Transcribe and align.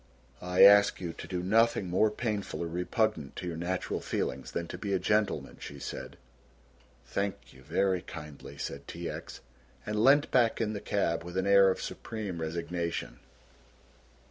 "I 0.41 0.63
ask 0.63 0.99
you 0.99 1.13
to 1.13 1.27
do 1.27 1.43
nothing 1.43 1.87
more 1.87 2.09
painful 2.09 2.63
or 2.63 2.67
repugnant 2.67 3.35
to 3.35 3.45
your 3.47 3.55
natural 3.55 4.01
feelings 4.01 4.49
than 4.51 4.67
to 4.69 4.77
be 4.79 4.93
a 4.93 4.97
gentleman," 4.97 5.57
she 5.59 5.77
said. 5.77 6.17
"Thank 7.05 7.53
you 7.53 7.61
very 7.61 8.01
kindly," 8.01 8.57
said 8.57 8.87
T. 8.87 9.07
X., 9.07 9.41
and 9.85 10.03
leant 10.03 10.31
back 10.31 10.59
in 10.59 10.73
the 10.73 10.81
cab 10.81 11.23
with 11.23 11.37
an 11.37 11.45
air 11.45 11.69
of 11.69 11.79
supreme 11.79 12.41
resignation. 12.41 13.19